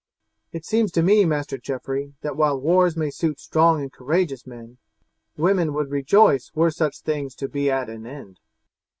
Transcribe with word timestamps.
"It 0.51 0.65
seems 0.65 0.91
to 0.93 1.03
me, 1.03 1.25
Master 1.25 1.59
Geoffrey, 1.59 2.15
that 2.21 2.35
while 2.35 2.59
wars 2.59 2.97
may 2.97 3.11
suit 3.11 3.39
strong 3.39 3.83
and 3.83 3.93
courageous 3.93 4.47
men, 4.47 4.79
women 5.37 5.73
would 5.75 5.91
rejoice 5.91 6.49
were 6.55 6.71
such 6.71 7.01
things 7.01 7.35
to 7.35 7.47
be 7.47 7.69
at 7.69 7.87
an 7.87 8.07
end." 8.07 8.39